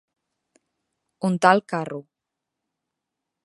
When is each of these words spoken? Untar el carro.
Untar 1.29 1.53
el 1.57 1.63
carro. 1.75 2.03